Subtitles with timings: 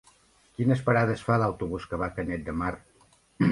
[0.59, 2.75] Quines parades fa l'autobús que va a Canet de Mar?